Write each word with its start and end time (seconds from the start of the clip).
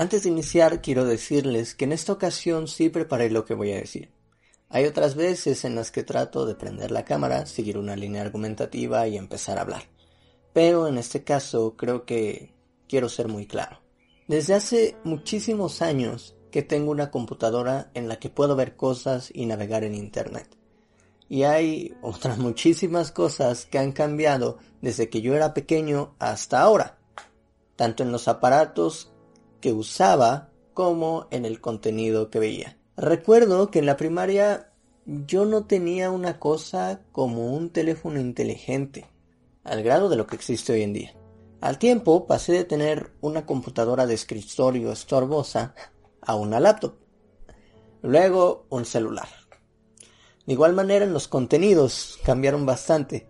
Antes 0.00 0.22
de 0.22 0.30
iniciar, 0.30 0.80
quiero 0.80 1.04
decirles 1.04 1.74
que 1.74 1.84
en 1.84 1.92
esta 1.92 2.14
ocasión 2.14 2.68
sí 2.68 2.88
preparé 2.88 3.28
lo 3.28 3.44
que 3.44 3.52
voy 3.52 3.72
a 3.72 3.76
decir. 3.76 4.10
Hay 4.70 4.86
otras 4.86 5.14
veces 5.14 5.66
en 5.66 5.74
las 5.74 5.90
que 5.90 6.04
trato 6.04 6.46
de 6.46 6.54
prender 6.54 6.90
la 6.90 7.04
cámara, 7.04 7.44
seguir 7.44 7.76
una 7.76 7.96
línea 7.96 8.22
argumentativa 8.22 9.06
y 9.06 9.18
empezar 9.18 9.58
a 9.58 9.60
hablar. 9.60 9.82
Pero 10.54 10.88
en 10.88 10.96
este 10.96 11.22
caso 11.22 11.76
creo 11.76 12.06
que 12.06 12.54
quiero 12.88 13.10
ser 13.10 13.28
muy 13.28 13.46
claro. 13.46 13.82
Desde 14.26 14.54
hace 14.54 14.96
muchísimos 15.04 15.82
años 15.82 16.34
que 16.50 16.62
tengo 16.62 16.92
una 16.92 17.10
computadora 17.10 17.90
en 17.92 18.08
la 18.08 18.18
que 18.18 18.30
puedo 18.30 18.56
ver 18.56 18.76
cosas 18.76 19.30
y 19.34 19.44
navegar 19.44 19.84
en 19.84 19.94
Internet. 19.94 20.48
Y 21.28 21.42
hay 21.42 21.94
otras 22.00 22.38
muchísimas 22.38 23.12
cosas 23.12 23.66
que 23.66 23.78
han 23.78 23.92
cambiado 23.92 24.56
desde 24.80 25.10
que 25.10 25.20
yo 25.20 25.34
era 25.34 25.52
pequeño 25.52 26.14
hasta 26.18 26.62
ahora, 26.62 26.98
tanto 27.76 28.02
en 28.02 28.12
los 28.12 28.28
aparatos 28.28 29.12
que 29.60 29.72
usaba 29.72 30.50
como 30.74 31.26
en 31.30 31.44
el 31.44 31.60
contenido 31.60 32.30
que 32.30 32.38
veía. 32.38 32.78
Recuerdo 32.96 33.70
que 33.70 33.78
en 33.78 33.86
la 33.86 33.96
primaria 33.96 34.72
yo 35.06 35.44
no 35.44 35.64
tenía 35.64 36.10
una 36.10 36.38
cosa 36.38 37.02
como 37.12 37.54
un 37.54 37.70
teléfono 37.70 38.20
inteligente, 38.20 39.06
al 39.64 39.82
grado 39.82 40.08
de 40.08 40.16
lo 40.16 40.26
que 40.26 40.36
existe 40.36 40.72
hoy 40.72 40.82
en 40.82 40.92
día. 40.92 41.14
Al 41.60 41.78
tiempo 41.78 42.26
pasé 42.26 42.52
de 42.52 42.64
tener 42.64 43.12
una 43.20 43.44
computadora 43.44 44.06
de 44.06 44.14
escritorio 44.14 44.92
estorbosa 44.92 45.74
a 46.22 46.34
una 46.34 46.60
laptop. 46.60 46.94
Luego 48.02 48.66
un 48.70 48.84
celular. 48.84 49.28
De 50.46 50.54
igual 50.54 50.72
manera 50.72 51.04
en 51.04 51.12
los 51.12 51.28
contenidos 51.28 52.18
cambiaron 52.24 52.64
bastante. 52.64 53.28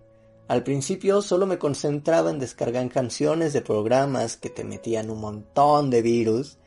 Al 0.51 0.65
principio 0.65 1.23
solo 1.23 1.47
me 1.47 1.61
concentraba 1.61 2.29
en 2.29 2.41
descargar 2.41 2.89
canciones 2.89 3.53
de 3.53 3.61
programas 3.61 4.37
que 4.37 4.51
te 4.51 4.65
metían 4.65 5.09
un 5.09 5.21
montón 5.21 5.91
de 5.91 6.03
virus. 6.03 6.59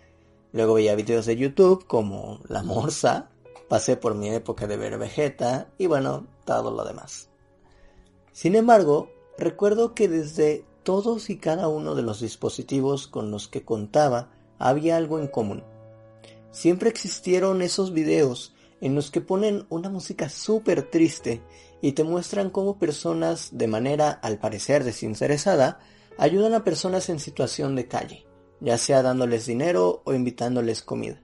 Luego 0.54 0.76
veía 0.76 0.96
videos 0.96 1.26
de 1.26 1.36
YouTube 1.36 1.86
como 1.86 2.40
La 2.48 2.64
Morsa. 2.64 3.30
Pasé 3.68 3.98
por 3.98 4.16
mi 4.16 4.30
época 4.30 4.68
de 4.68 4.78
ver 4.78 4.98
Vegeta 4.98 5.68
y 5.78 5.88
bueno, 5.88 6.28
todo 6.46 6.72
lo 6.72 6.86
demás. 6.86 7.28
Sin 8.32 8.56
embargo, 8.56 9.10
recuerdo 9.38 9.94
que 9.94 10.08
desde 10.08 10.64
todos 10.84 11.30
y 11.30 11.36
cada 11.36 11.68
uno 11.68 11.94
de 11.94 12.04
los 12.04 12.22
dispositivos 12.22 13.10
con 13.10 13.32
los 13.32 13.50
que 13.50 13.66
contaba 13.66 14.30
había 14.60 14.96
algo 14.96 15.20
en 15.20 15.28
común. 15.28 15.62
Siempre 16.52 16.88
existieron 16.88 17.62
esos 17.62 17.92
videos 17.92 18.54
en 18.80 18.96
los 18.96 19.12
que 19.12 19.20
ponen 19.20 19.66
una 19.70 19.90
música 19.90 20.30
súper 20.30 20.90
triste 20.90 21.42
y 21.84 21.92
te 21.92 22.06
muestran 22.06 22.50
cómo 22.50 22.80
personas, 22.80 23.50
de 23.52 23.68
manera 23.68 24.10
al 24.10 24.38
parecer 24.38 24.86
desinteresada, 24.86 25.80
ayudan 26.18 26.54
a 26.54 26.64
personas 26.64 27.10
en 27.10 27.20
situación 27.20 27.76
de 27.76 27.90
calle, 27.90 28.26
ya 28.62 28.78
sea 28.78 29.02
dándoles 29.02 29.48
dinero 29.48 30.02
o 30.06 30.14
invitándoles 30.14 30.82
comida. 30.82 31.22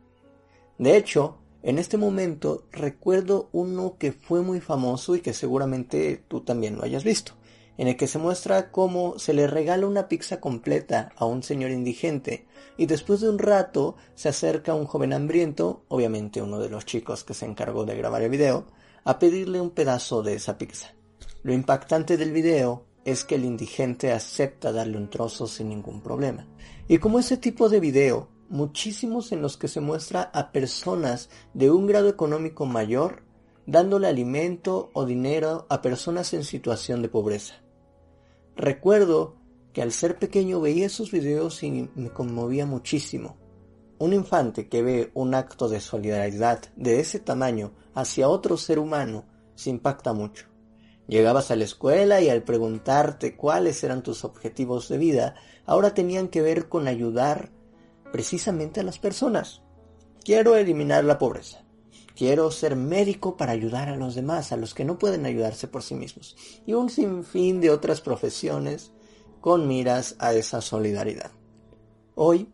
De 0.77 0.97
hecho, 0.97 1.37
en 1.63 1.79
este 1.79 1.95
momento 1.95 2.65
recuerdo 2.73 3.47
uno 3.53 3.95
que 3.97 4.11
fue 4.11 4.41
muy 4.41 4.59
famoso 4.59 5.15
y 5.15 5.21
que 5.21 5.33
seguramente 5.33 6.25
tú 6.27 6.41
también 6.41 6.75
lo 6.75 6.83
hayas 6.83 7.05
visto, 7.05 7.35
en 7.77 7.87
el 7.87 7.95
que 7.95 8.07
se 8.07 8.19
muestra 8.19 8.69
cómo 8.69 9.17
se 9.17 9.31
le 9.31 9.47
regala 9.47 9.87
una 9.87 10.09
pizza 10.09 10.41
completa 10.41 11.13
a 11.15 11.23
un 11.23 11.41
señor 11.41 11.71
indigente 11.71 12.47
y 12.75 12.85
después 12.85 13.21
de 13.21 13.29
un 13.29 13.39
rato 13.39 13.95
se 14.13 14.27
acerca 14.27 14.75
un 14.75 14.87
joven 14.87 15.13
hambriento, 15.13 15.85
obviamente 15.87 16.41
uno 16.41 16.59
de 16.59 16.67
los 16.67 16.85
chicos 16.85 17.23
que 17.23 17.33
se 17.33 17.45
encargó 17.45 17.85
de 17.85 17.95
grabar 17.95 18.23
el 18.23 18.29
video, 18.29 18.65
a 19.03 19.19
pedirle 19.19 19.61
un 19.61 19.71
pedazo 19.71 20.23
de 20.23 20.35
esa 20.35 20.57
pizza. 20.57 20.93
Lo 21.43 21.53
impactante 21.53 22.17
del 22.17 22.31
video 22.31 22.85
es 23.05 23.23
que 23.23 23.35
el 23.35 23.45
indigente 23.45 24.11
acepta 24.11 24.71
darle 24.71 24.97
un 24.97 25.09
trozo 25.09 25.47
sin 25.47 25.69
ningún 25.69 26.01
problema. 26.01 26.47
Y 26.87 26.97
como 26.97 27.19
ese 27.19 27.37
tipo 27.37 27.69
de 27.69 27.79
video, 27.79 28.29
muchísimos 28.49 29.31
en 29.31 29.41
los 29.41 29.57
que 29.57 29.67
se 29.67 29.79
muestra 29.79 30.23
a 30.33 30.51
personas 30.51 31.29
de 31.53 31.71
un 31.71 31.87
grado 31.87 32.09
económico 32.09 32.65
mayor 32.65 33.23
dándole 33.65 34.07
alimento 34.07 34.89
o 34.93 35.05
dinero 35.05 35.67
a 35.69 35.81
personas 35.81 36.33
en 36.33 36.43
situación 36.43 37.01
de 37.03 37.09
pobreza. 37.09 37.55
Recuerdo 38.55 39.35
que 39.73 39.83
al 39.83 39.91
ser 39.91 40.17
pequeño 40.17 40.59
veía 40.59 40.87
esos 40.87 41.11
videos 41.11 41.61
y 41.61 41.89
me 41.93 42.09
conmovía 42.09 42.65
muchísimo. 42.65 43.37
Un 43.99 44.13
infante 44.13 44.69
que 44.69 44.81
ve 44.81 45.11
un 45.13 45.35
acto 45.35 45.67
de 45.67 45.81
solidaridad 45.81 46.61
de 46.77 47.01
ese 47.01 47.19
tamaño 47.19 47.73
hacia 47.93 48.29
otro 48.29 48.55
ser 48.55 48.79
humano 48.79 49.25
se 49.55 49.69
impacta 49.69 50.13
mucho. 50.13 50.47
Llegabas 51.09 51.51
a 51.51 51.57
la 51.57 51.65
escuela 51.65 52.21
y 52.21 52.29
al 52.29 52.43
preguntarte 52.43 53.35
cuáles 53.35 53.83
eran 53.83 54.01
tus 54.01 54.23
objetivos 54.23 54.87
de 54.87 54.97
vida, 54.97 55.35
ahora 55.65 55.93
tenían 55.93 56.29
que 56.29 56.41
ver 56.41 56.69
con 56.69 56.87
ayudar 56.87 57.51
precisamente 58.13 58.79
a 58.79 58.83
las 58.83 58.99
personas. 58.99 59.63
Quiero 60.23 60.55
eliminar 60.55 61.03
la 61.03 61.17
pobreza. 61.17 61.65
Quiero 62.15 62.51
ser 62.51 62.77
médico 62.77 63.35
para 63.35 63.51
ayudar 63.51 63.89
a 63.89 63.97
los 63.97 64.15
demás, 64.15 64.53
a 64.53 64.57
los 64.57 64.73
que 64.73 64.85
no 64.85 64.97
pueden 64.97 65.25
ayudarse 65.25 65.67
por 65.67 65.83
sí 65.83 65.95
mismos. 65.95 66.37
Y 66.65 66.73
un 66.73 66.89
sinfín 66.89 67.59
de 67.59 67.71
otras 67.71 67.99
profesiones 67.99 68.93
con 69.41 69.67
miras 69.67 70.15
a 70.19 70.33
esa 70.33 70.61
solidaridad. 70.61 71.31
Hoy 72.15 72.49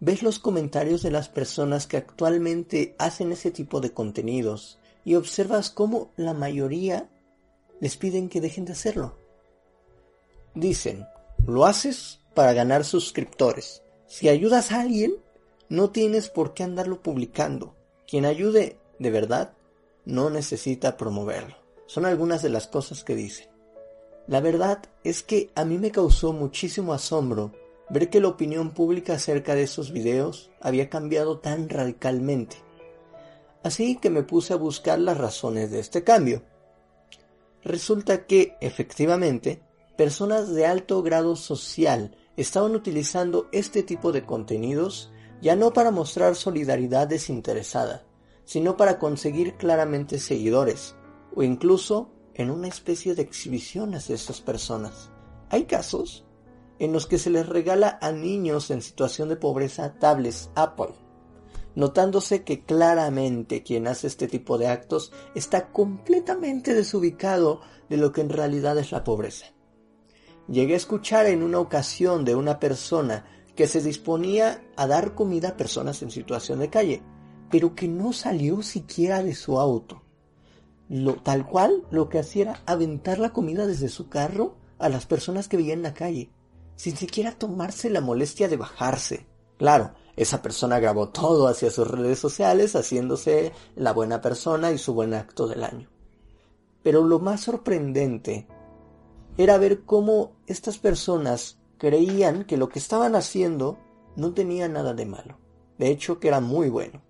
ves 0.00 0.22
los 0.22 0.38
comentarios 0.38 1.02
de 1.02 1.10
las 1.10 1.28
personas 1.28 1.86
que 1.86 1.96
actualmente 1.96 2.94
hacen 2.98 3.32
ese 3.32 3.50
tipo 3.50 3.80
de 3.80 3.92
contenidos 3.92 4.78
y 5.04 5.14
observas 5.14 5.70
cómo 5.70 6.12
la 6.16 6.34
mayoría 6.34 7.08
les 7.80 7.96
piden 7.96 8.28
que 8.28 8.40
dejen 8.40 8.64
de 8.64 8.72
hacerlo. 8.72 9.16
Dicen, 10.54 11.06
lo 11.46 11.66
haces 11.66 12.20
para 12.34 12.52
ganar 12.52 12.84
suscriptores. 12.84 13.82
Si 14.06 14.28
ayudas 14.28 14.72
a 14.72 14.80
alguien, 14.80 15.14
no 15.68 15.90
tienes 15.90 16.28
por 16.28 16.54
qué 16.54 16.62
andarlo 16.62 17.02
publicando. 17.02 17.74
Quien 18.06 18.24
ayude 18.24 18.78
de 18.98 19.10
verdad 19.10 19.52
no 20.04 20.30
necesita 20.30 20.96
promoverlo. 20.96 21.56
Son 21.86 22.04
algunas 22.06 22.42
de 22.42 22.50
las 22.50 22.66
cosas 22.66 23.04
que 23.04 23.14
dicen. 23.14 23.48
La 24.26 24.40
verdad 24.40 24.82
es 25.04 25.22
que 25.22 25.50
a 25.54 25.64
mí 25.64 25.78
me 25.78 25.90
causó 25.90 26.32
muchísimo 26.32 26.92
asombro 26.92 27.52
ver 27.90 28.10
que 28.10 28.20
la 28.20 28.28
opinión 28.28 28.70
pública 28.70 29.14
acerca 29.14 29.54
de 29.54 29.62
esos 29.62 29.92
videos 29.92 30.50
había 30.60 30.90
cambiado 30.90 31.38
tan 31.38 31.68
radicalmente. 31.68 32.56
Así 33.62 33.96
que 33.96 34.10
me 34.10 34.22
puse 34.22 34.52
a 34.52 34.56
buscar 34.56 34.98
las 34.98 35.18
razones 35.18 35.70
de 35.70 35.80
este 35.80 36.04
cambio. 36.04 36.42
Resulta 37.62 38.26
que, 38.26 38.56
efectivamente, 38.60 39.62
personas 39.96 40.48
de 40.54 40.66
alto 40.66 41.02
grado 41.02 41.34
social 41.34 42.16
estaban 42.36 42.74
utilizando 42.74 43.48
este 43.52 43.82
tipo 43.82 44.12
de 44.12 44.24
contenidos 44.24 45.10
ya 45.40 45.56
no 45.56 45.72
para 45.72 45.90
mostrar 45.90 46.34
solidaridad 46.36 47.08
desinteresada, 47.08 48.04
sino 48.44 48.76
para 48.76 48.98
conseguir 48.98 49.54
claramente 49.56 50.18
seguidores, 50.18 50.94
o 51.34 51.42
incluso 51.42 52.10
en 52.34 52.50
una 52.50 52.68
especie 52.68 53.14
de 53.14 53.22
exhibiciones 53.22 54.08
de 54.08 54.14
esas 54.14 54.40
personas. 54.40 55.10
Hay 55.50 55.64
casos 55.64 56.27
en 56.78 56.92
los 56.92 57.06
que 57.06 57.18
se 57.18 57.30
les 57.30 57.48
regala 57.48 57.98
a 58.00 58.12
niños 58.12 58.70
en 58.70 58.82
situación 58.82 59.28
de 59.28 59.36
pobreza 59.36 59.94
tablets 59.98 60.50
Apple, 60.54 60.94
notándose 61.74 62.44
que 62.44 62.64
claramente 62.64 63.62
quien 63.62 63.88
hace 63.88 64.06
este 64.06 64.28
tipo 64.28 64.58
de 64.58 64.68
actos 64.68 65.12
está 65.34 65.70
completamente 65.70 66.74
desubicado 66.74 67.60
de 67.88 67.96
lo 67.96 68.12
que 68.12 68.20
en 68.20 68.30
realidad 68.30 68.78
es 68.78 68.92
la 68.92 69.04
pobreza. 69.04 69.46
Llegué 70.48 70.74
a 70.74 70.78
escuchar 70.78 71.26
en 71.26 71.42
una 71.42 71.58
ocasión 71.58 72.24
de 72.24 72.34
una 72.34 72.58
persona 72.58 73.26
que 73.54 73.66
se 73.66 73.82
disponía 73.82 74.62
a 74.76 74.86
dar 74.86 75.14
comida 75.14 75.50
a 75.50 75.56
personas 75.56 76.02
en 76.02 76.10
situación 76.10 76.60
de 76.60 76.70
calle, 76.70 77.02
pero 77.50 77.74
que 77.74 77.88
no 77.88 78.12
salió 78.12 78.62
siquiera 78.62 79.22
de 79.22 79.34
su 79.34 79.58
auto. 79.58 80.02
Lo, 80.88 81.16
tal 81.16 81.46
cual 81.46 81.82
lo 81.90 82.08
que 82.08 82.18
hacía 82.18 82.42
era 82.42 82.62
aventar 82.64 83.18
la 83.18 83.30
comida 83.30 83.66
desde 83.66 83.88
su 83.88 84.08
carro 84.08 84.56
a 84.78 84.88
las 84.88 85.06
personas 85.06 85.48
que 85.48 85.58
veían 85.58 85.78
en 85.78 85.82
la 85.82 85.92
calle 85.92 86.30
sin 86.78 86.96
siquiera 86.96 87.32
tomarse 87.32 87.90
la 87.90 88.00
molestia 88.00 88.46
de 88.46 88.56
bajarse. 88.56 89.26
Claro, 89.58 89.94
esa 90.14 90.40
persona 90.42 90.78
grabó 90.78 91.08
todo 91.08 91.48
hacia 91.48 91.72
sus 91.72 91.90
redes 91.90 92.20
sociales, 92.20 92.76
haciéndose 92.76 93.52
la 93.74 93.92
buena 93.92 94.20
persona 94.20 94.70
y 94.70 94.78
su 94.78 94.94
buen 94.94 95.12
acto 95.12 95.48
del 95.48 95.64
año. 95.64 95.90
Pero 96.84 97.02
lo 97.02 97.18
más 97.18 97.40
sorprendente 97.40 98.46
era 99.36 99.58
ver 99.58 99.82
cómo 99.84 100.36
estas 100.46 100.78
personas 100.78 101.58
creían 101.78 102.44
que 102.44 102.56
lo 102.56 102.68
que 102.68 102.78
estaban 102.78 103.16
haciendo 103.16 103.76
no 104.14 104.32
tenía 104.32 104.68
nada 104.68 104.94
de 104.94 105.04
malo. 105.04 105.36
De 105.78 105.88
hecho, 105.88 106.20
que 106.20 106.28
era 106.28 106.38
muy 106.38 106.68
bueno. 106.68 107.02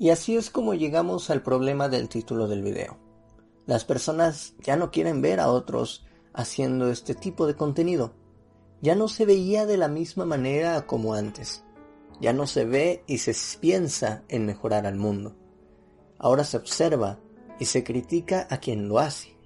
Y 0.00 0.10
así 0.10 0.36
es 0.36 0.50
como 0.50 0.74
llegamos 0.74 1.30
al 1.30 1.42
problema 1.42 1.88
del 1.88 2.08
título 2.08 2.48
del 2.48 2.62
video. 2.62 2.98
Las 3.66 3.84
personas 3.84 4.54
ya 4.64 4.74
no 4.74 4.90
quieren 4.90 5.22
ver 5.22 5.38
a 5.38 5.48
otros 5.48 6.04
haciendo 6.32 6.90
este 6.90 7.14
tipo 7.14 7.46
de 7.46 7.54
contenido 7.54 8.25
ya 8.86 8.94
no 8.94 9.08
se 9.08 9.26
veía 9.26 9.66
de 9.66 9.78
la 9.78 9.88
misma 9.88 10.26
manera 10.26 10.86
como 10.86 11.14
antes. 11.14 11.64
Ya 12.20 12.32
no 12.32 12.46
se 12.46 12.64
ve 12.64 13.02
y 13.08 13.18
se 13.18 13.34
piensa 13.58 14.22
en 14.28 14.46
mejorar 14.46 14.86
al 14.86 14.94
mundo. 14.94 15.34
Ahora 16.20 16.44
se 16.44 16.56
observa 16.56 17.18
y 17.58 17.64
se 17.64 17.82
critica 17.82 18.46
a 18.48 18.58
quien 18.58 18.86
lo 18.86 19.00
hace, 19.00 19.36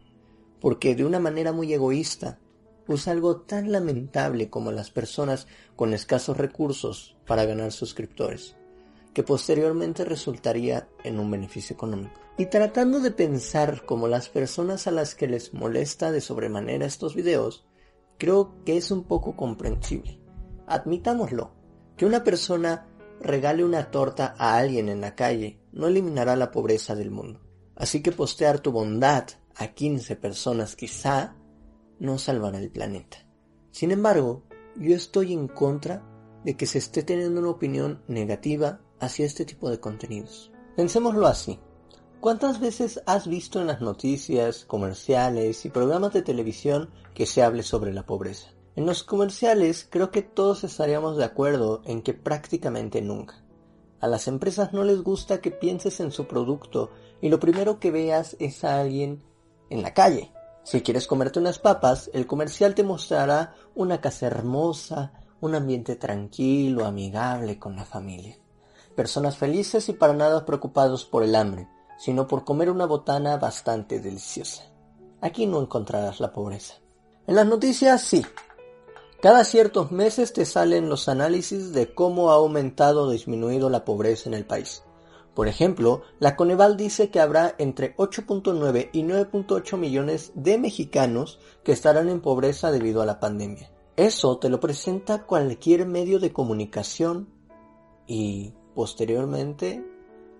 porque 0.60 0.94
de 0.94 1.06
una 1.06 1.20
manera 1.20 1.52
muy 1.52 1.72
egoísta 1.72 2.38
usa 2.87 3.14
algo 3.14 3.40
tan 3.40 3.72
lamentable 3.72 4.50
como 4.50 4.72
las 4.72 4.90
personas 4.90 5.46
con 5.75 5.94
escasos 5.94 6.37
recursos 6.37 7.16
para 7.26 7.46
ganar 7.46 7.72
suscriptores, 7.72 8.56
que 9.14 9.22
posteriormente 9.22 10.04
resultaría 10.04 10.87
en 11.02 11.19
un 11.19 11.31
beneficio 11.31 11.72
económico. 11.72 12.20
Y 12.37 12.44
tratando 12.44 13.00
de 13.00 13.10
pensar 13.10 13.87
como 13.87 14.06
las 14.06 14.28
personas 14.28 14.87
a 14.87 14.90
las 14.90 15.14
que 15.14 15.28
les 15.28 15.54
molesta 15.54 16.12
de 16.12 16.20
sobremanera 16.20 16.84
estos 16.84 17.14
videos, 17.14 17.64
creo 18.20 18.62
que 18.64 18.76
es 18.76 18.90
un 18.93 19.05
poco 19.05 19.34
comprensible. 19.34 20.20
Admitámoslo, 20.67 21.55
que 21.96 22.06
una 22.06 22.22
persona 22.22 22.87
regale 23.20 23.64
una 23.64 23.90
torta 23.90 24.34
a 24.38 24.56
alguien 24.56 24.88
en 24.88 25.00
la 25.00 25.17
calle 25.17 25.58
no 25.72 25.88
eliminará 25.88 26.37
la 26.37 26.50
pobreza 26.50 26.94
del 26.94 27.11
mundo. 27.11 27.40
Así 27.75 28.02
que 28.02 28.12
postear 28.12 28.61
tu 28.61 28.72
bondad 28.72 29.25
a 29.56 29.69
15 29.69 30.17
personas 30.17 30.76
quizá 30.76 31.34
no 31.99 32.19
salvará 32.19 32.58
el 32.58 32.70
planeta. 32.70 33.26
Sin 33.70 33.90
embargo, 33.90 34.44
yo 34.76 34.94
estoy 34.94 35.32
en 35.32 35.49
contra 35.49 36.05
de 36.44 36.56
que 36.56 36.66
se 36.66 36.78
esté 36.78 37.02
teniendo 37.02 37.40
una 37.40 37.50
opinión 37.50 38.02
negativa 38.06 38.81
hacia 39.00 39.25
este 39.25 39.46
tipo 39.46 39.70
de 39.70 39.81
contenidos. 39.81 40.52
Pensémoslo 40.76 41.26
así. 41.26 41.58
¿Cuántas 42.20 42.61
veces 42.61 43.02
has 43.06 43.26
visto 43.26 43.62
en 43.62 43.67
las 43.67 43.81
noticias, 43.81 44.67
comerciales 44.67 45.64
y 45.64 45.70
programas 45.70 46.12
de 46.12 46.20
televisión 46.20 46.90
que 47.14 47.25
se 47.25 47.43
hable 47.43 47.62
sobre 47.62 47.94
la 47.94 48.05
pobreza? 48.05 48.50
En 48.76 48.84
los 48.84 49.02
comerciales 49.02 49.88
creo 49.88 50.11
que 50.11 50.20
todos 50.20 50.62
estaríamos 50.62 51.17
de 51.17 51.25
acuerdo 51.25 51.81
en 51.87 52.02
que 52.02 52.12
prácticamente 52.12 53.00
nunca. 53.00 53.43
A 54.00 54.06
las 54.06 54.28
empresas 54.28 54.75
no 54.75 54.84
les 54.84 55.00
gusta 55.00 55.40
que 55.40 55.50
pienses 55.50 55.99
en 56.00 56.12
su 56.12 56.26
producto 56.26 56.90
y 57.22 57.31
lo 57.31 57.40
primero 57.40 57.81
que 57.81 57.90
veas 57.90 58.37
es 58.38 58.64
a 58.64 58.82
alguien 58.82 59.23
en 59.70 59.81
la 59.81 59.94
calle. 59.94 60.31
Si 60.62 60.82
quieres 60.82 61.06
comerte 61.06 61.38
unas 61.38 61.58
papas, 61.58 62.11
el 62.12 62.26
comercial 62.26 62.75
te 62.75 62.84
mostrará 62.84 63.55
una 63.75 64.02
casa 64.02 64.26
hermosa, 64.26 65.14
un 65.40 65.55
ambiente 65.55 65.96
tranquilo, 65.96 66.84
amigable 66.84 67.58
con 67.58 67.76
la 67.76 67.87
familia. 67.87 68.37
Personas 68.94 69.38
felices 69.38 69.88
y 69.88 69.94
para 69.94 70.12
nada 70.12 70.44
preocupados 70.44 71.06
por 71.06 71.23
el 71.23 71.34
hambre, 71.34 71.66
sino 72.00 72.26
por 72.26 72.44
comer 72.44 72.70
una 72.70 72.87
botana 72.87 73.37
bastante 73.37 74.00
deliciosa. 74.00 74.64
Aquí 75.20 75.47
no 75.47 75.61
encontrarás 75.61 76.19
la 76.19 76.32
pobreza. 76.32 76.76
En 77.26 77.35
las 77.35 77.47
noticias 77.47 78.00
sí, 78.00 78.25
cada 79.20 79.44
ciertos 79.44 79.93
meses 79.93 80.32
te 80.32 80.47
salen 80.47 80.88
los 80.88 81.11
análisis 81.11 81.75
de 81.75 81.93
cómo 81.93 82.31
ha 82.31 82.37
aumentado 82.37 83.02
o 83.02 83.11
disminuido 83.11 83.69
la 83.69 83.85
pobreza 83.85 84.31
en 84.31 84.35
el 84.35 84.47
país. 84.47 84.82
Por 85.35 85.47
ejemplo, 85.47 86.00
la 86.19 86.37
Coneval 86.37 86.79
dice 86.79 87.11
que 87.11 87.20
habrá 87.20 87.55
entre 87.58 87.94
8.9 87.97 88.88
y 88.94 89.02
9.8 89.02 89.76
millones 89.76 90.32
de 90.35 90.56
mexicanos 90.56 91.38
que 91.64 91.73
estarán 91.73 92.08
en 92.08 92.23
pobreza 92.23 92.73
debido 92.73 93.02
a 93.02 93.06
la 93.06 93.20
pandemia. 93.20 93.70
Eso 93.97 94.38
te 94.38 94.49
lo 94.49 94.58
presenta 94.58 95.26
cualquier 95.26 95.85
medio 95.85 96.19
de 96.19 96.32
comunicación 96.32 97.29
y 98.06 98.55
posteriormente 98.75 99.85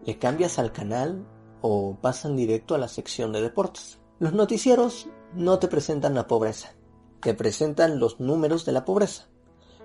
le 0.07 0.19
cambias 0.19 0.59
al 0.59 0.73
canal 0.73 1.27
o 1.62 1.97
pasan 2.01 2.37
directo 2.37 2.75
a 2.75 2.79
la 2.79 2.89
sección 2.89 3.33
de 3.33 3.43
deportes. 3.43 3.99
Los 4.19 4.33
noticieros 4.33 5.09
no 5.35 5.59
te 5.59 5.69
presentan 5.69 6.15
la 6.15 6.27
pobreza, 6.27 6.75
que 7.21 7.35
presentan 7.35 7.99
los 7.99 8.21
números 8.21 8.65
de 8.65 8.73
la 8.73 8.85
pobreza. 8.85 9.27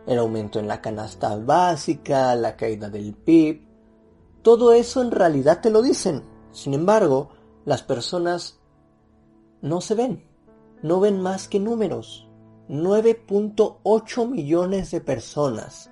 El 0.05 0.19
aumento 0.19 0.59
en 0.59 0.67
la 0.67 0.81
canasta 0.81 1.35
básica, 1.35 2.35
la 2.35 2.55
caída 2.55 2.89
del 2.89 3.13
PIB. 3.13 3.65
Todo 4.41 4.73
eso 4.73 5.01
en 5.01 5.11
realidad 5.11 5.61
te 5.61 5.71
lo 5.71 5.81
dicen. 5.81 6.23
Sin 6.51 6.73
embargo, 6.73 7.29
las 7.65 7.81
personas 7.81 8.59
no 9.61 9.81
se 9.81 9.95
ven. 9.95 10.27
No 10.83 10.99
ven 10.99 11.21
más 11.21 11.47
que 11.47 11.59
números. 11.59 12.27
9.8 12.69 14.29
millones 14.29 14.91
de 14.91 15.01
personas. 15.01 15.91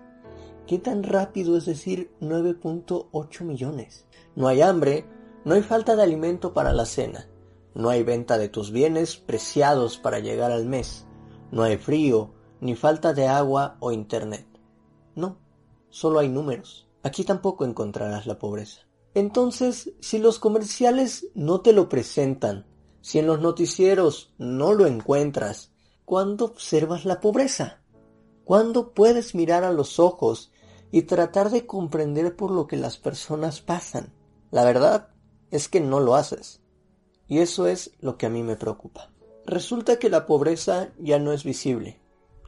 ¿Qué 0.67 0.79
tan 0.79 1.03
rápido 1.03 1.57
es 1.57 1.65
decir 1.65 2.11
9.8 2.21 3.41
millones? 3.41 4.05
No 4.35 4.47
hay 4.47 4.61
hambre, 4.61 5.05
no 5.45 5.55
hay 5.55 5.61
falta 5.61 5.95
de 5.95 6.03
alimento 6.03 6.53
para 6.53 6.73
la 6.73 6.85
cena, 6.85 7.27
no 7.75 7.89
hay 7.89 8.03
venta 8.03 8.37
de 8.37 8.49
tus 8.49 8.71
bienes 8.71 9.17
preciados 9.17 9.97
para 9.97 10.19
llegar 10.19 10.51
al 10.51 10.65
mes, 10.65 11.05
no 11.51 11.63
hay 11.63 11.77
frío, 11.77 12.33
ni 12.61 12.75
falta 12.75 13.13
de 13.13 13.27
agua 13.27 13.77
o 13.79 13.91
internet. 13.91 14.47
No, 15.15 15.37
solo 15.89 16.19
hay 16.19 16.29
números. 16.29 16.87
Aquí 17.03 17.25
tampoco 17.25 17.65
encontrarás 17.65 18.25
la 18.25 18.39
pobreza. 18.39 18.81
Entonces, 19.13 19.91
si 19.99 20.17
los 20.17 20.39
comerciales 20.39 21.27
no 21.35 21.61
te 21.61 21.73
lo 21.73 21.89
presentan, 21.89 22.65
si 23.01 23.19
en 23.19 23.27
los 23.27 23.41
noticieros 23.41 24.33
no 24.37 24.73
lo 24.73 24.87
encuentras, 24.87 25.73
¿cuándo 26.05 26.45
observas 26.45 27.05
la 27.05 27.19
pobreza? 27.19 27.81
¿Cuándo 28.45 28.93
puedes 28.93 29.35
mirar 29.35 29.63
a 29.65 29.71
los 29.71 29.99
ojos 29.99 30.51
y 30.91 31.03
tratar 31.03 31.49
de 31.51 31.65
comprender 31.65 32.35
por 32.35 32.49
lo 32.49 32.65
que 32.65 32.77
las 32.77 32.97
personas 32.97 33.61
pasan? 33.61 34.13
La 34.51 34.63
verdad 34.63 35.12
es 35.53 35.69
que 35.69 35.79
no 35.79 35.99
lo 35.99 36.15
haces. 36.15 36.61
Y 37.27 37.37
eso 37.37 37.67
es 37.67 37.91
lo 37.99 38.17
que 38.17 38.25
a 38.25 38.29
mí 38.29 38.41
me 38.41 38.55
preocupa. 38.55 39.11
Resulta 39.45 39.99
que 39.99 40.09
la 40.09 40.25
pobreza 40.25 40.89
ya 40.97 41.19
no 41.19 41.31
es 41.31 41.43
visible, 41.43 42.01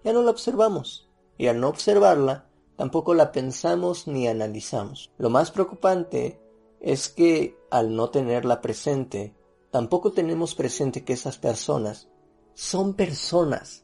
ya 0.04 0.12
no 0.12 0.24
la 0.24 0.32
observamos, 0.32 1.08
y 1.38 1.46
al 1.48 1.60
no 1.60 1.70
observarla, 1.70 2.50
tampoco 2.76 3.14
la 3.14 3.32
pensamos 3.32 4.08
ni 4.08 4.28
analizamos. 4.28 5.12
Lo 5.20 5.30
más 5.30 5.52
preocupante 5.52 6.42
es 6.80 7.10
que 7.10 7.56
al 7.70 7.96
no 7.96 8.10
tenerla 8.10 8.60
presente, 8.62 9.36
tampoco 9.70 10.12
tenemos 10.12 10.56
presente 10.56 11.04
que 11.04 11.14
esas 11.14 11.38
personas 11.38 12.08
son 12.56 12.96
personas. 12.96 13.84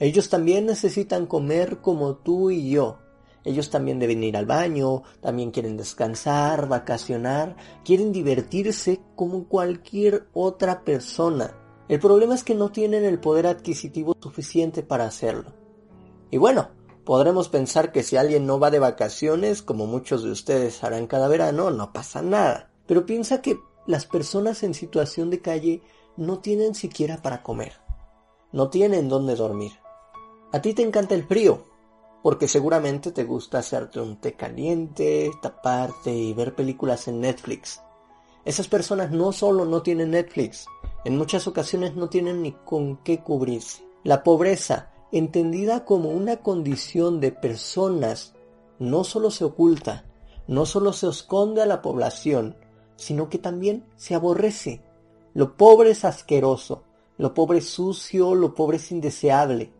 Ellos 0.00 0.30
también 0.30 0.66
necesitan 0.66 1.26
comer 1.26 1.80
como 1.80 2.16
tú 2.16 2.50
y 2.50 2.70
yo. 2.70 2.98
Ellos 3.44 3.70
también 3.70 3.98
deben 3.98 4.22
ir 4.22 4.36
al 4.36 4.46
baño, 4.46 5.02
también 5.20 5.50
quieren 5.50 5.76
descansar, 5.76 6.68
vacacionar, 6.68 7.56
quieren 7.84 8.12
divertirse 8.12 9.00
como 9.16 9.48
cualquier 9.48 10.28
otra 10.32 10.84
persona. 10.84 11.54
El 11.88 12.00
problema 12.00 12.34
es 12.34 12.44
que 12.44 12.54
no 12.54 12.70
tienen 12.70 13.04
el 13.04 13.18
poder 13.18 13.46
adquisitivo 13.46 14.14
suficiente 14.20 14.82
para 14.82 15.06
hacerlo. 15.06 15.54
Y 16.30 16.36
bueno, 16.36 16.68
podremos 17.04 17.48
pensar 17.48 17.92
que 17.92 18.02
si 18.02 18.16
alguien 18.16 18.46
no 18.46 18.60
va 18.60 18.70
de 18.70 18.78
vacaciones, 18.78 19.62
como 19.62 19.86
muchos 19.86 20.22
de 20.22 20.30
ustedes 20.30 20.84
harán 20.84 21.06
cada 21.06 21.28
verano, 21.28 21.70
no 21.70 21.92
pasa 21.92 22.20
nada. 22.20 22.70
Pero 22.86 23.06
piensa 23.06 23.40
que 23.40 23.58
las 23.86 24.04
personas 24.04 24.62
en 24.62 24.74
situación 24.74 25.30
de 25.30 25.40
calle 25.40 25.82
no 26.18 26.40
tienen 26.40 26.74
siquiera 26.74 27.22
para 27.22 27.42
comer. 27.42 27.72
No 28.52 28.68
tienen 28.68 29.08
dónde 29.08 29.34
dormir. 29.34 29.72
A 30.52 30.60
ti 30.60 30.74
te 30.74 30.82
encanta 30.82 31.14
el 31.14 31.26
frío, 31.26 31.64
porque 32.22 32.48
seguramente 32.48 33.12
te 33.12 33.24
gusta 33.24 33.58
hacerte 33.58 34.00
un 34.00 34.16
té 34.16 34.34
caliente, 34.34 35.30
taparte 35.40 36.12
y 36.12 36.32
ver 36.34 36.54
películas 36.54 37.08
en 37.08 37.20
Netflix. 37.20 37.80
Esas 38.44 38.68
personas 38.68 39.10
no 39.10 39.32
solo 39.32 39.64
no 39.64 39.82
tienen 39.82 40.12
Netflix, 40.12 40.66
en 41.04 41.16
muchas 41.16 41.46
ocasiones 41.46 41.94
no 41.94 42.08
tienen 42.08 42.42
ni 42.42 42.52
con 42.52 42.96
qué 42.98 43.20
cubrirse. 43.20 43.84
La 44.04 44.22
pobreza, 44.22 44.90
entendida 45.12 45.84
como 45.84 46.10
una 46.10 46.38
condición 46.38 47.20
de 47.20 47.32
personas, 47.32 48.34
no 48.78 49.04
solo 49.04 49.30
se 49.30 49.44
oculta, 49.44 50.04
no 50.46 50.66
solo 50.66 50.92
se 50.92 51.08
esconde 51.08 51.62
a 51.62 51.66
la 51.66 51.82
población, 51.82 52.56
sino 52.96 53.28
que 53.28 53.38
también 53.38 53.84
se 53.96 54.14
aborrece. 54.14 54.82
Lo 55.34 55.56
pobre 55.56 55.90
es 55.90 56.04
asqueroso, 56.04 56.84
lo 57.16 57.34
pobre 57.34 57.58
es 57.58 57.68
sucio, 57.68 58.34
lo 58.34 58.54
pobre 58.54 58.78
es 58.78 58.90
indeseable. 58.90 59.72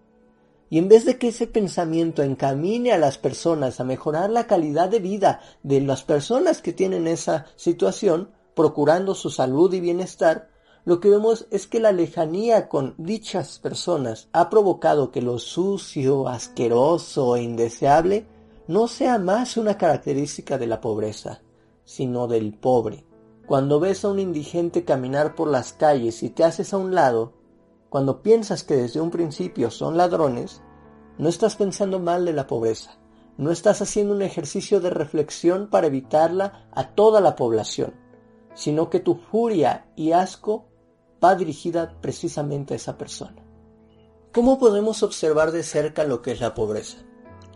Y 0.70 0.78
en 0.78 0.88
vez 0.88 1.04
de 1.04 1.18
que 1.18 1.28
ese 1.28 1.46
pensamiento 1.46 2.22
encamine 2.22 2.92
a 2.92 2.98
las 2.98 3.18
personas 3.18 3.80
a 3.80 3.84
mejorar 3.84 4.30
la 4.30 4.46
calidad 4.46 4.88
de 4.88 4.98
vida 4.98 5.40
de 5.62 5.80
las 5.80 6.02
personas 6.04 6.60
que 6.60 6.72
tienen 6.72 7.06
esa 7.06 7.46
situación, 7.56 8.30
procurando 8.54 9.14
su 9.14 9.30
salud 9.30 9.72
y 9.72 9.80
bienestar, 9.80 10.50
lo 10.84 11.00
que 11.00 11.10
vemos 11.10 11.46
es 11.50 11.66
que 11.66 11.80
la 11.80 11.92
lejanía 11.92 12.68
con 12.68 12.94
dichas 12.98 13.58
personas 13.58 14.28
ha 14.32 14.48
provocado 14.50 15.10
que 15.10 15.22
lo 15.22 15.38
sucio, 15.38 16.28
asqueroso 16.28 17.36
e 17.36 17.42
indeseable 17.42 18.26
no 18.66 18.88
sea 18.88 19.18
más 19.18 19.56
una 19.56 19.78
característica 19.78 20.58
de 20.58 20.66
la 20.66 20.80
pobreza, 20.80 21.40
sino 21.84 22.26
del 22.26 22.52
pobre. 22.52 23.04
Cuando 23.46 23.80
ves 23.80 24.04
a 24.04 24.08
un 24.08 24.18
indigente 24.18 24.84
caminar 24.84 25.34
por 25.34 25.48
las 25.48 25.72
calles 25.72 26.22
y 26.22 26.28
te 26.28 26.44
haces 26.44 26.74
a 26.74 26.76
un 26.76 26.94
lado, 26.94 27.32
cuando 27.88 28.22
piensas 28.22 28.64
que 28.64 28.76
desde 28.76 29.00
un 29.00 29.10
principio 29.10 29.70
son 29.70 29.96
ladrones, 29.96 30.62
no 31.16 31.28
estás 31.28 31.56
pensando 31.56 31.98
mal 31.98 32.24
de 32.24 32.32
la 32.32 32.46
pobreza, 32.46 32.98
no 33.36 33.50
estás 33.50 33.80
haciendo 33.82 34.14
un 34.14 34.22
ejercicio 34.22 34.80
de 34.80 34.90
reflexión 34.90 35.68
para 35.68 35.86
evitarla 35.86 36.68
a 36.72 36.94
toda 36.94 37.20
la 37.20 37.36
población, 37.36 37.94
sino 38.54 38.90
que 38.90 39.00
tu 39.00 39.14
furia 39.14 39.90
y 39.96 40.12
asco 40.12 40.66
va 41.22 41.34
dirigida 41.34 41.96
precisamente 42.00 42.74
a 42.74 42.76
esa 42.76 42.98
persona. 42.98 43.42
¿Cómo 44.32 44.58
podemos 44.58 45.02
observar 45.02 45.52
de 45.52 45.62
cerca 45.62 46.04
lo 46.04 46.22
que 46.22 46.32
es 46.32 46.40
la 46.40 46.54
pobreza? 46.54 46.98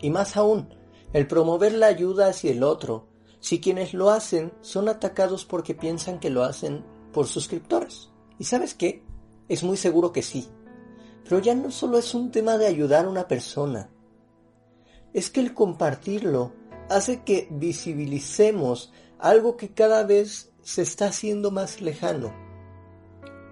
Y 0.01 0.09
más 0.09 0.35
aún, 0.35 0.73
el 1.13 1.27
promover 1.27 1.73
la 1.73 1.87
ayuda 1.87 2.27
hacia 2.27 2.51
el 2.51 2.63
otro, 2.63 3.07
si 3.39 3.61
quienes 3.61 3.93
lo 3.93 4.09
hacen 4.09 4.53
son 4.61 4.89
atacados 4.89 5.45
porque 5.45 5.75
piensan 5.75 6.19
que 6.19 6.29
lo 6.29 6.43
hacen 6.43 6.83
por 7.11 7.27
suscriptores. 7.27 8.09
¿Y 8.39 8.45
sabes 8.45 8.73
qué? 8.73 9.05
Es 9.47 9.63
muy 9.63 9.77
seguro 9.77 10.11
que 10.11 10.21
sí. 10.21 10.49
Pero 11.23 11.39
ya 11.39 11.55
no 11.55 11.71
solo 11.71 11.97
es 11.97 12.13
un 12.13 12.31
tema 12.31 12.57
de 12.57 12.67
ayudar 12.67 13.05
a 13.05 13.09
una 13.09 13.27
persona, 13.27 13.89
es 15.13 15.29
que 15.29 15.39
el 15.39 15.53
compartirlo 15.53 16.53
hace 16.89 17.23
que 17.23 17.47
visibilicemos 17.51 18.91
algo 19.19 19.55
que 19.55 19.73
cada 19.73 20.03
vez 20.03 20.51
se 20.63 20.81
está 20.81 21.07
haciendo 21.07 21.51
más 21.51 21.81
lejano 21.81 22.33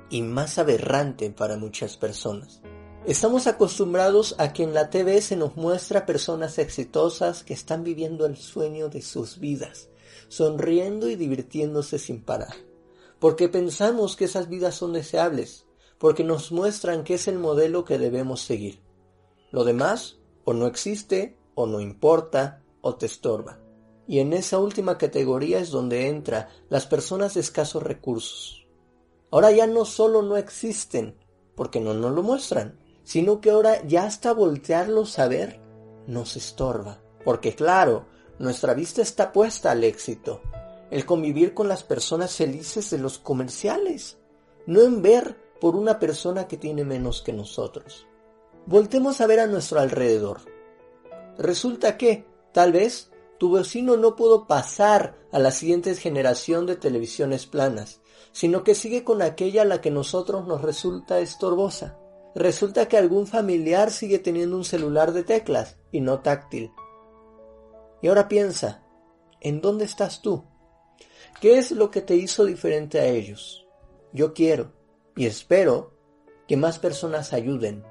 y 0.10 0.22
más 0.22 0.58
aberrante 0.58 1.30
para 1.30 1.58
muchas 1.58 1.98
personas. 1.98 2.62
Estamos 3.06 3.48
acostumbrados 3.48 4.36
a 4.38 4.54
que 4.54 4.64
en 4.64 4.74
la 4.74 4.90
TV 4.90 5.22
se 5.22 5.36
nos 5.36 5.56
muestra 5.56 6.06
personas 6.06 6.60
exitosas 6.60 7.44
que 7.44 7.54
están 7.54 7.84
viviendo 7.84 8.26
el 8.26 8.38
sueño 8.38 8.90
de 8.90 9.02
sus 9.02 9.40
vidas, 9.40 9.90
sonriendo 10.28 11.10
y 11.10 11.16
divirtiéndose 11.16 11.98
sin 11.98 12.22
parar, 12.22 12.54
porque 13.20 13.50
pensamos 13.50 14.16
que 14.16 14.26
esas 14.26 14.50
vidas 14.50 14.76
son 14.76 14.94
deseables, 14.94 15.66
porque 16.02 16.24
nos 16.24 16.52
muestran 16.52 17.04
que 17.04 17.14
es 17.14 17.28
el 17.28 17.38
modelo 17.38 17.86
que 17.86 18.00
debemos 18.00 18.42
seguir. 18.42 18.82
Lo 19.52 19.64
demás 19.64 20.18
o 20.44 20.54
no 20.54 20.66
existe, 20.66 21.38
o 21.54 21.68
no 21.68 21.80
importa, 21.80 22.64
o 22.82 22.96
te 22.96 23.06
estorba. 23.06 23.60
Y 24.08 24.18
en 24.18 24.34
esa 24.34 24.58
última 24.58 24.98
categoría 24.98 25.60
es 25.60 25.70
donde 25.70 26.08
entra 26.08 26.50
las 26.70 26.88
personas 26.88 27.36
de 27.36 27.42
escasos 27.42 27.84
recursos. 27.84 28.66
Ahora 29.30 29.52
ya 29.52 29.68
no 29.68 29.86
solo 29.86 30.24
no 30.24 30.38
existen, 30.38 31.16
porque 31.56 31.80
no 31.80 31.94
nos 31.94 32.12
lo 32.14 32.24
muestran, 32.24 32.80
sino 33.04 33.40
que 33.40 33.52
ahora 33.52 33.86
ya 33.86 34.06
hasta 34.06 34.34
voltearlos 34.34 35.20
a 35.20 35.28
ver 35.28 35.62
nos 36.08 36.36
estorba. 36.36 37.00
Porque 37.24 37.54
claro, 37.54 38.08
nuestra 38.40 38.74
vista 38.74 39.04
está 39.04 39.32
puesta 39.32 39.70
al 39.70 39.84
éxito, 39.84 40.42
el 40.90 41.06
convivir 41.06 41.54
con 41.54 41.68
las 41.68 41.84
personas 41.84 42.36
felices 42.36 42.90
de 42.90 42.98
los 42.98 43.20
comerciales, 43.20 44.18
no 44.66 44.82
en 44.82 45.04
ver 45.04 45.51
por 45.62 45.76
una 45.76 46.00
persona 46.00 46.48
que 46.48 46.58
tiene 46.58 46.84
menos 46.84 47.22
que 47.22 47.32
nosotros. 47.32 48.08
Voltemos 48.66 49.22
a 49.22 49.28
ver 49.28 49.40
a 49.40 49.48
nuestro 49.48 49.80
alrededor. 49.80 50.42
Resulta 51.38 51.98
que, 51.98 52.26
tal 52.52 52.72
vez, 52.72 53.12
tu 53.38 53.52
vecino 53.52 53.96
no 53.96 54.16
pudo 54.16 54.48
pasar 54.48 55.16
a 55.32 55.38
la 55.38 55.52
siguiente 55.52 55.94
generación 55.96 56.66
de 56.66 56.76
televisiones 56.76 57.46
planas, 57.46 58.02
sino 58.32 58.64
que 58.64 58.74
sigue 58.74 59.04
con 59.04 59.22
aquella 59.22 59.62
a 59.62 59.66
la 59.66 59.82
que 59.82 59.92
nosotros 59.92 60.48
nos 60.48 60.64
resulta 60.64 61.20
estorbosa. 61.20 61.98
Resulta 62.34 62.88
que 62.88 62.98
algún 62.98 63.28
familiar 63.28 63.92
sigue 63.92 64.18
teniendo 64.18 64.58
un 64.58 64.66
celular 64.66 65.12
de 65.12 65.24
teclas 65.24 65.78
y 65.92 66.02
no 66.02 66.22
táctil. 66.22 66.72
Y 68.02 68.08
ahora 68.08 68.28
piensa, 68.28 68.84
¿en 69.42 69.62
dónde 69.62 69.86
estás 69.86 70.24
tú? 70.24 70.44
¿Qué 71.40 71.60
es 71.60 71.72
lo 71.72 71.92
que 71.92 72.02
te 72.02 72.16
hizo 72.16 72.46
diferente 72.46 73.00
a 73.00 73.06
ellos? 73.06 73.68
Yo 74.12 74.34
quiero 74.34 74.81
y 75.16 75.26
espero 75.26 75.94
que 76.48 76.58
más 76.58 76.80
personas 76.80 77.34
ayuden, 77.34 77.84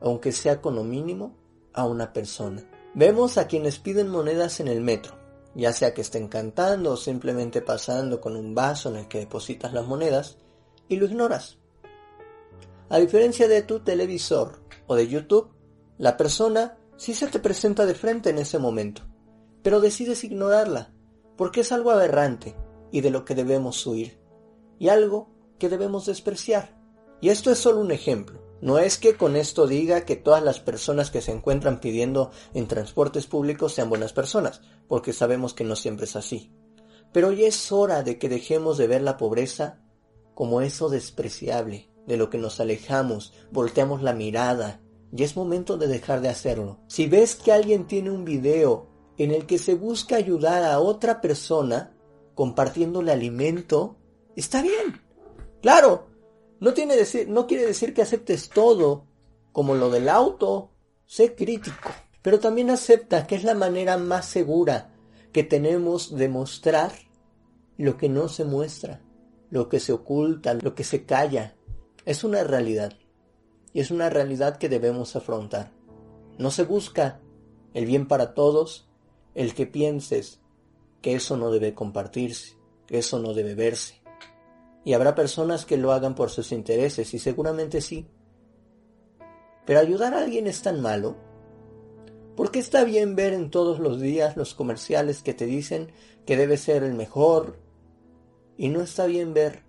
aunque 0.00 0.32
sea 0.32 0.60
con 0.60 0.74
lo 0.74 0.84
mínimo, 0.84 1.36
a 1.72 1.86
una 1.86 2.12
persona. 2.12 2.62
Vemos 2.94 3.38
a 3.38 3.46
quienes 3.46 3.78
piden 3.78 4.08
monedas 4.08 4.60
en 4.60 4.68
el 4.68 4.80
metro, 4.80 5.14
ya 5.54 5.72
sea 5.72 5.94
que 5.94 6.00
estén 6.00 6.28
cantando 6.28 6.92
o 6.92 6.96
simplemente 6.96 7.60
pasando 7.60 8.20
con 8.20 8.36
un 8.36 8.54
vaso 8.54 8.88
en 8.88 8.96
el 8.96 9.08
que 9.08 9.18
depositas 9.18 9.72
las 9.72 9.86
monedas, 9.86 10.38
y 10.88 10.96
lo 10.96 11.06
ignoras. 11.06 11.58
A 12.88 12.98
diferencia 12.98 13.48
de 13.48 13.62
tu 13.62 13.80
televisor 13.80 14.60
o 14.86 14.94
de 14.94 15.08
YouTube, 15.08 15.50
la 15.98 16.16
persona 16.16 16.76
sí 16.96 17.14
se 17.14 17.26
te 17.26 17.38
presenta 17.38 17.86
de 17.86 17.94
frente 17.94 18.30
en 18.30 18.38
ese 18.38 18.58
momento, 18.58 19.02
pero 19.62 19.80
decides 19.80 20.22
ignorarla, 20.22 20.92
porque 21.36 21.62
es 21.62 21.72
algo 21.72 21.90
aberrante 21.90 22.54
y 22.92 23.00
de 23.00 23.10
lo 23.10 23.24
que 23.24 23.34
debemos 23.34 23.84
huir, 23.86 24.20
y 24.78 24.88
algo 24.88 25.33
que 25.58 25.68
debemos 25.68 26.06
despreciar. 26.06 26.76
Y 27.20 27.28
esto 27.28 27.50
es 27.50 27.58
solo 27.58 27.80
un 27.80 27.90
ejemplo. 27.90 28.42
No 28.60 28.78
es 28.78 28.98
que 28.98 29.16
con 29.16 29.36
esto 29.36 29.66
diga 29.66 30.06
que 30.06 30.16
todas 30.16 30.42
las 30.42 30.60
personas 30.60 31.10
que 31.10 31.20
se 31.20 31.32
encuentran 31.32 31.80
pidiendo 31.80 32.30
en 32.54 32.66
transportes 32.66 33.26
públicos 33.26 33.74
sean 33.74 33.90
buenas 33.90 34.12
personas, 34.12 34.62
porque 34.88 35.12
sabemos 35.12 35.52
que 35.52 35.64
no 35.64 35.76
siempre 35.76 36.06
es 36.06 36.16
así. 36.16 36.50
Pero 37.12 37.30
ya 37.30 37.46
es 37.46 37.72
hora 37.72 38.02
de 38.02 38.18
que 38.18 38.28
dejemos 38.28 38.78
de 38.78 38.86
ver 38.86 39.02
la 39.02 39.16
pobreza 39.16 39.80
como 40.34 40.62
eso 40.62 40.88
despreciable, 40.88 41.90
de 42.06 42.16
lo 42.16 42.30
que 42.30 42.38
nos 42.38 42.58
alejamos, 42.58 43.32
volteamos 43.52 44.02
la 44.02 44.14
mirada. 44.14 44.80
Ya 45.12 45.24
es 45.24 45.36
momento 45.36 45.76
de 45.76 45.86
dejar 45.86 46.22
de 46.22 46.28
hacerlo. 46.28 46.80
Si 46.88 47.06
ves 47.06 47.36
que 47.36 47.52
alguien 47.52 47.86
tiene 47.86 48.10
un 48.10 48.24
video 48.24 48.88
en 49.16 49.30
el 49.30 49.46
que 49.46 49.58
se 49.58 49.74
busca 49.74 50.16
ayudar 50.16 50.64
a 50.64 50.80
otra 50.80 51.20
persona 51.20 51.94
compartiéndole 52.34 53.12
alimento, 53.12 53.96
está 54.34 54.60
bien. 54.62 55.03
Claro, 55.64 56.08
no, 56.60 56.74
quiere 56.74 57.64
decir 57.64 57.94
que 57.94 58.02
aceptes 58.02 58.50
todo, 58.50 59.06
como 59.50 59.74
lo 59.74 59.88
del 59.88 60.10
auto. 60.10 60.72
Sé 61.06 61.34
crítico, 61.34 61.88
pero 62.20 62.38
también 62.38 62.68
acepta 62.68 63.26
que 63.26 63.34
es 63.34 63.44
la 63.44 63.54
manera 63.54 63.96
más 63.96 64.26
segura 64.26 64.94
que 65.32 65.42
tenemos 65.42 66.14
de 66.14 66.28
mostrar 66.28 66.92
lo 67.78 67.96
que 67.96 68.10
no 68.10 68.28
se 68.28 68.44
muestra, 68.44 69.00
lo 69.48 69.70
que 69.70 69.80
se 69.80 69.94
oculta, 69.94 70.52
lo 70.52 70.74
que 70.74 70.84
se 70.84 71.06
calla. 71.06 71.56
Es 72.04 72.24
una 72.24 72.44
realidad, 72.44 72.92
y 73.72 73.80
es 73.80 73.90
una 73.90 74.10
realidad 74.10 74.58
que 74.58 74.68
debemos 74.68 75.16
afrontar. 75.16 75.72
No 76.36 76.50
se 76.50 76.64
busca 76.64 77.22
el 77.72 77.86
bien 77.86 78.06
para 78.06 78.34
todos, 78.34 78.86
el 79.34 79.54
que 79.54 79.66
pienses 79.66 80.42
que 81.00 81.14
eso 81.14 81.38
no 81.38 81.50
debe 81.50 81.72
compartirse, 81.72 82.58
que 82.86 82.98
eso 82.98 83.18
no 83.18 83.32
debe 83.32 83.54
verse. 83.54 84.03
Y 84.84 84.92
habrá 84.92 85.14
personas 85.14 85.64
que 85.64 85.76
lo 85.76 85.92
hagan 85.92 86.14
por 86.14 86.30
sus 86.30 86.52
intereses, 86.52 87.14
y 87.14 87.18
seguramente 87.18 87.80
sí. 87.80 88.06
Pero 89.64 89.80
ayudar 89.80 90.14
a 90.14 90.18
alguien 90.18 90.46
es 90.46 90.62
tan 90.62 90.80
malo. 90.80 91.16
Porque 92.36 92.58
está 92.58 92.84
bien 92.84 93.16
ver 93.16 93.32
en 93.32 93.50
todos 93.50 93.78
los 93.78 94.00
días 94.00 94.36
los 94.36 94.54
comerciales 94.54 95.22
que 95.22 95.34
te 95.34 95.46
dicen 95.46 95.92
que 96.26 96.36
debe 96.36 96.56
ser 96.56 96.82
el 96.82 96.94
mejor. 96.94 97.56
Y 98.58 98.68
no 98.68 98.82
está 98.82 99.06
bien 99.06 99.34
ver 99.34 99.62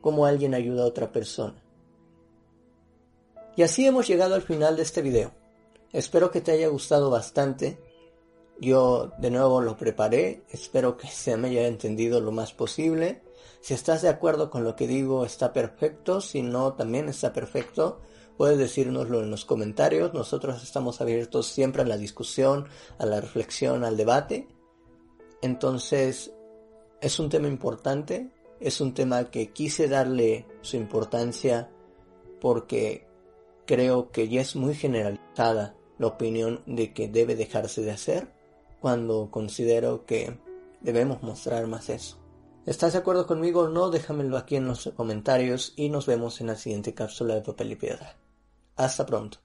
cómo 0.00 0.26
alguien 0.26 0.54
ayuda 0.54 0.84
a 0.84 0.86
otra 0.86 1.12
persona. 1.12 1.62
Y 3.56 3.62
así 3.62 3.86
hemos 3.86 4.06
llegado 4.06 4.34
al 4.34 4.42
final 4.42 4.76
de 4.76 4.82
este 4.82 5.02
video. 5.02 5.32
Espero 5.92 6.30
que 6.30 6.40
te 6.40 6.52
haya 6.52 6.68
gustado 6.68 7.10
bastante. 7.10 7.78
Yo 8.60 9.12
de 9.18 9.30
nuevo 9.30 9.60
lo 9.60 9.76
preparé. 9.76 10.42
Espero 10.50 10.96
que 10.96 11.08
se 11.08 11.36
me 11.36 11.48
haya 11.48 11.66
entendido 11.66 12.20
lo 12.20 12.30
más 12.30 12.52
posible. 12.52 13.22
Si 13.60 13.74
estás 13.74 14.02
de 14.02 14.08
acuerdo 14.08 14.50
con 14.50 14.64
lo 14.64 14.76
que 14.76 14.86
digo, 14.86 15.24
está 15.24 15.52
perfecto. 15.52 16.20
Si 16.20 16.42
no, 16.42 16.74
también 16.74 17.08
está 17.08 17.32
perfecto. 17.32 18.00
Puedes 18.36 18.58
decírnoslo 18.58 19.20
en 19.20 19.30
los 19.30 19.44
comentarios. 19.44 20.14
Nosotros 20.14 20.62
estamos 20.62 21.00
abiertos 21.00 21.46
siempre 21.46 21.82
a 21.82 21.86
la 21.86 21.98
discusión, 21.98 22.66
a 22.98 23.06
la 23.06 23.20
reflexión, 23.20 23.84
al 23.84 23.96
debate. 23.96 24.48
Entonces, 25.42 26.32
es 27.00 27.18
un 27.18 27.28
tema 27.28 27.48
importante. 27.48 28.30
Es 28.60 28.80
un 28.80 28.94
tema 28.94 29.30
que 29.30 29.50
quise 29.52 29.88
darle 29.88 30.46
su 30.62 30.76
importancia 30.76 31.70
porque 32.40 33.06
creo 33.66 34.10
que 34.10 34.28
ya 34.28 34.40
es 34.40 34.56
muy 34.56 34.74
generalizada 34.74 35.76
la 35.98 36.06
opinión 36.06 36.62
de 36.66 36.92
que 36.92 37.08
debe 37.08 37.36
dejarse 37.36 37.82
de 37.82 37.90
hacer 37.90 38.32
cuando 38.80 39.30
considero 39.30 40.06
que 40.06 40.38
debemos 40.80 41.22
mostrar 41.22 41.66
más 41.66 41.88
eso. 41.90 42.19
¿Estás 42.66 42.92
de 42.92 42.98
acuerdo 42.98 43.26
conmigo 43.26 43.62
o 43.62 43.68
no? 43.68 43.90
Déjamelo 43.90 44.36
aquí 44.36 44.56
en 44.56 44.68
los 44.68 44.92
comentarios 44.94 45.72
y 45.76 45.88
nos 45.88 46.06
vemos 46.06 46.40
en 46.40 46.48
la 46.48 46.56
siguiente 46.56 46.92
cápsula 46.92 47.34
de 47.34 47.40
papel 47.40 47.72
y 47.72 47.76
piedra. 47.76 48.16
Hasta 48.76 49.06
pronto. 49.06 49.38